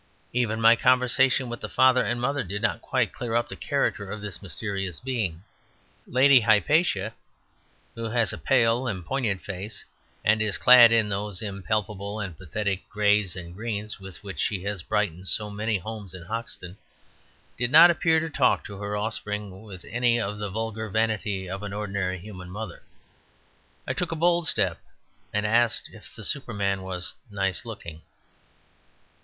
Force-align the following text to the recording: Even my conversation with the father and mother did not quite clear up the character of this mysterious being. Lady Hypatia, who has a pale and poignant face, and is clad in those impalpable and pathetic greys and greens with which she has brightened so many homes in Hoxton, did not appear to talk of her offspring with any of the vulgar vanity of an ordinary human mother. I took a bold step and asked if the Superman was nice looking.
Even 0.33 0.59
my 0.59 0.75
conversation 0.75 1.47
with 1.47 1.61
the 1.61 1.69
father 1.69 2.03
and 2.03 2.19
mother 2.19 2.41
did 2.43 2.63
not 2.63 2.81
quite 2.81 3.13
clear 3.13 3.35
up 3.35 3.47
the 3.47 3.55
character 3.55 4.09
of 4.11 4.19
this 4.19 4.41
mysterious 4.41 4.99
being. 4.99 5.43
Lady 6.07 6.41
Hypatia, 6.41 7.13
who 7.93 8.05
has 8.09 8.33
a 8.33 8.37
pale 8.39 8.87
and 8.87 9.05
poignant 9.05 9.43
face, 9.43 9.85
and 10.25 10.41
is 10.41 10.57
clad 10.57 10.91
in 10.91 11.09
those 11.09 11.43
impalpable 11.43 12.19
and 12.19 12.35
pathetic 12.35 12.89
greys 12.89 13.35
and 13.35 13.53
greens 13.53 13.99
with 13.99 14.23
which 14.23 14.39
she 14.39 14.63
has 14.63 14.81
brightened 14.81 15.27
so 15.27 15.51
many 15.51 15.77
homes 15.77 16.15
in 16.15 16.23
Hoxton, 16.23 16.77
did 17.55 17.69
not 17.71 17.91
appear 17.91 18.19
to 18.19 18.27
talk 18.31 18.67
of 18.69 18.79
her 18.79 18.97
offspring 18.97 19.61
with 19.61 19.85
any 19.87 20.19
of 20.19 20.39
the 20.39 20.49
vulgar 20.49 20.89
vanity 20.89 21.47
of 21.47 21.61
an 21.61 21.73
ordinary 21.73 22.17
human 22.17 22.49
mother. 22.49 22.81
I 23.87 23.93
took 23.93 24.11
a 24.11 24.15
bold 24.15 24.47
step 24.47 24.79
and 25.31 25.45
asked 25.45 25.91
if 25.93 26.15
the 26.15 26.23
Superman 26.23 26.81
was 26.81 27.13
nice 27.29 27.65
looking. 27.65 28.01